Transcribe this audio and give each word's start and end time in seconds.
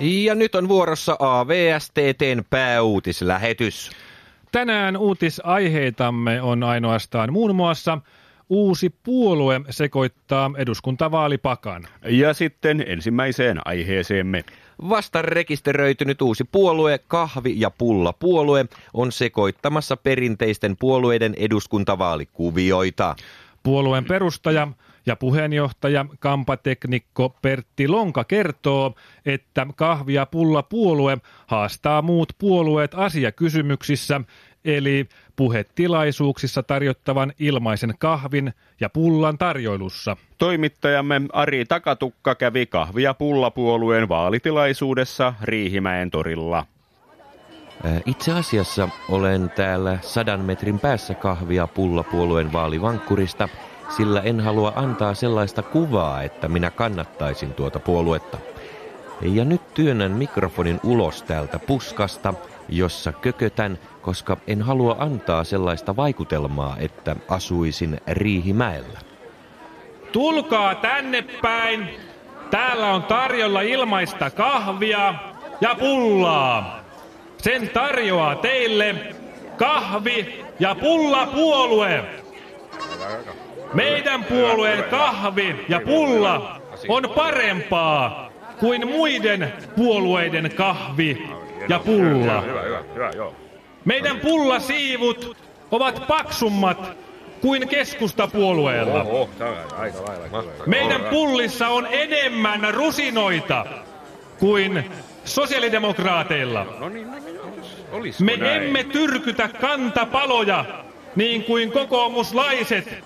Ja 0.00 0.34
nyt 0.34 0.54
on 0.54 0.68
vuorossa 0.68 1.16
AVSTTn 1.18 2.44
pääuutislähetys. 2.50 3.90
Tänään 4.52 4.96
uutisaiheitamme 4.96 6.42
on 6.42 6.62
ainoastaan 6.62 7.32
muun 7.32 7.56
muassa 7.56 7.98
uusi 8.48 8.94
puolue 9.02 9.60
sekoittaa 9.70 10.50
eduskuntavaalipakan. 10.56 11.88
Ja 12.04 12.34
sitten 12.34 12.84
ensimmäiseen 12.86 13.60
aiheeseemme. 13.64 14.44
Vasta 14.88 15.22
rekisteröitynyt 15.22 16.22
uusi 16.22 16.44
puolue, 16.44 16.98
kahvi- 17.08 17.60
ja 17.60 17.70
pulla-puolue, 17.70 18.66
on 18.94 19.12
sekoittamassa 19.12 19.96
perinteisten 19.96 20.76
puolueiden 20.76 21.34
eduskuntavaalikuvioita. 21.38 23.16
Puolueen 23.62 24.04
perustaja 24.04 24.68
ja 25.08 25.16
puheenjohtaja 25.16 26.06
kampateknikko 26.18 27.36
Pertti 27.42 27.88
Lonka 27.88 28.24
kertoo, 28.24 28.94
että 29.26 29.66
kahvi- 29.76 30.14
ja 30.14 30.26
pulla-puolue 30.26 31.18
haastaa 31.46 32.02
muut 32.02 32.32
puolueet 32.38 32.94
asiakysymyksissä, 32.94 34.20
eli 34.64 35.08
puhetilaisuuksissa 35.36 36.62
tarjottavan 36.62 37.32
ilmaisen 37.38 37.94
kahvin 37.98 38.52
ja 38.80 38.88
pullan 38.88 39.38
tarjoilussa. 39.38 40.16
Toimittajamme 40.38 41.20
Ari 41.32 41.64
Takatukka 41.64 42.34
kävi 42.34 42.66
kahvi- 42.66 43.02
ja 43.02 43.14
pullapuolueen 43.14 44.08
vaalitilaisuudessa 44.08 45.34
Riihimäen 45.42 46.10
torilla. 46.10 46.66
Itse 48.06 48.32
asiassa 48.32 48.88
olen 49.08 49.50
täällä 49.50 49.98
sadan 50.02 50.40
metrin 50.40 50.80
päässä 50.80 51.14
kahvia 51.14 51.66
pullapuolueen 51.66 52.52
vaalivankkurista, 52.52 53.48
sillä 53.96 54.20
en 54.20 54.40
halua 54.40 54.72
antaa 54.76 55.14
sellaista 55.14 55.62
kuvaa, 55.62 56.22
että 56.22 56.48
minä 56.48 56.70
kannattaisin 56.70 57.54
tuota 57.54 57.78
puoluetta. 57.78 58.38
Ja 59.20 59.44
nyt 59.44 59.74
työnnän 59.74 60.12
mikrofonin 60.12 60.80
ulos 60.84 61.22
täältä 61.22 61.58
puskasta, 61.58 62.34
jossa 62.68 63.12
kökötän, 63.12 63.78
koska 64.02 64.36
en 64.46 64.62
halua 64.62 64.96
antaa 64.98 65.44
sellaista 65.44 65.96
vaikutelmaa, 65.96 66.76
että 66.78 67.16
asuisin 67.28 68.00
Riihimäellä. 68.06 68.98
Tulkaa 70.12 70.74
tänne 70.74 71.22
päin. 71.42 71.88
Täällä 72.50 72.94
on 72.94 73.02
tarjolla 73.02 73.60
ilmaista 73.60 74.30
kahvia 74.30 75.14
ja 75.60 75.74
pullaa. 75.74 76.80
Sen 77.38 77.68
tarjoaa 77.68 78.36
teille 78.36 79.14
kahvi 79.56 80.44
ja 80.60 80.74
pulla 80.74 81.26
puolue. 81.26 82.04
Meidän 83.74 84.24
puolueen 84.24 84.84
kahvi 84.84 85.56
ja 85.68 85.80
pulla 85.80 86.60
on 86.88 87.10
parempaa 87.14 88.30
kuin 88.60 88.88
muiden 88.88 89.52
puolueiden 89.76 90.50
kahvi 90.54 91.28
ja 91.68 91.78
pulla. 91.78 92.44
Meidän 93.84 94.20
pullasiivut 94.20 95.36
ovat 95.70 96.06
paksummat 96.08 96.96
kuin 97.40 97.68
keskustapuolueella. 97.68 99.06
Meidän 100.66 101.00
pullissa 101.00 101.68
on 101.68 101.86
enemmän 101.90 102.74
rusinoita 102.74 103.66
kuin 104.38 104.84
sosiaalidemokraateilla. 105.24 106.66
Me 108.20 108.56
emme 108.56 108.84
tyrkytä 108.84 109.48
kantapaloja 109.60 110.64
niin 111.16 111.44
kuin 111.44 111.72
kokoomuslaiset, 111.72 113.04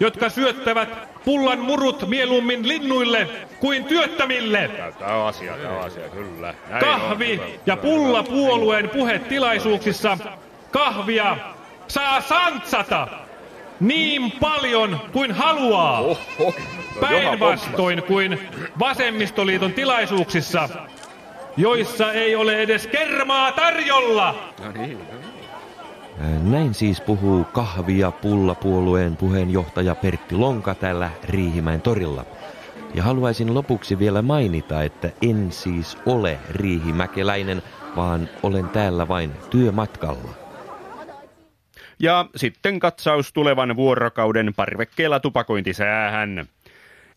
jotka 0.00 0.28
syöttävät 0.28 0.88
pullan 1.24 1.58
murut 1.58 2.08
mieluummin 2.08 2.68
linnuille 2.68 3.28
kuin 3.60 3.84
työttömille. 3.84 4.70
Tämä 4.98 5.14
on 5.14 5.28
asia, 5.28 5.56
tämä 5.56 5.78
on 5.78 5.84
asia, 5.84 6.08
kyllä. 6.08 6.54
Kahvi 6.80 7.40
ja 7.66 7.76
pulla 7.76 8.22
puolueen 8.22 8.90
puhetilaisuuksissa 8.90 10.18
kahvia 10.70 11.36
saa 11.88 12.20
santsata 12.20 13.08
niin 13.80 14.32
paljon 14.32 15.00
kuin 15.12 15.32
haluaa. 15.32 16.02
Päinvastoin 17.00 18.02
kuin 18.02 18.48
vasemmistoliiton 18.78 19.72
tilaisuuksissa, 19.72 20.68
joissa 21.56 22.12
ei 22.12 22.36
ole 22.36 22.62
edes 22.62 22.86
kermaa 22.86 23.52
tarjolla. 23.52 24.52
Näin 26.42 26.74
siis 26.74 27.00
puhuu 27.00 27.44
kahvi- 27.44 27.98
ja 27.98 28.10
pullapuolueen 28.10 29.16
puheenjohtaja 29.16 29.94
Pertti 29.94 30.34
Lonka 30.34 30.74
täällä 30.74 31.10
Riihimäen 31.24 31.80
torilla. 31.80 32.24
Ja 32.94 33.02
haluaisin 33.02 33.54
lopuksi 33.54 33.98
vielä 33.98 34.22
mainita, 34.22 34.82
että 34.82 35.10
en 35.22 35.52
siis 35.52 35.98
ole 36.06 36.38
riihimäkeläinen, 36.50 37.62
vaan 37.96 38.28
olen 38.42 38.68
täällä 38.68 39.08
vain 39.08 39.32
työmatkalla. 39.50 40.28
Ja 41.98 42.26
sitten 42.36 42.78
katsaus 42.78 43.32
tulevan 43.32 43.76
vuorokauden 43.76 44.54
parvekkeella 44.56 45.20
tupakointisäähän. 45.20 46.46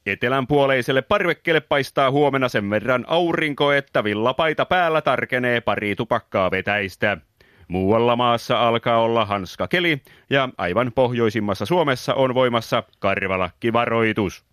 Etelänpuoleiselle 0.06 1.02
parvekkeelle 1.02 1.62
paistaa 1.62 2.12
huomenna 2.12 2.50
sen 2.50 2.70
verran 2.70 3.06
aurinko, 3.08 3.72
että 3.72 4.04
villapaita 4.04 4.66
päällä 4.66 5.02
tarkenee 5.02 5.62
pari 5.62 5.96
tupakkaa 5.96 6.52
vetäistä. 6.52 7.18
Muualla 7.68 8.16
maassa 8.16 8.68
alkaa 8.68 9.02
olla 9.02 9.26
hanskakeli 9.26 10.02
ja 10.30 10.50
aivan 10.58 10.92
pohjoisimmassa 10.96 11.66
Suomessa 11.66 12.14
on 12.14 12.34
voimassa 12.36 12.84
karvalakkivaroitus. 13.00 14.46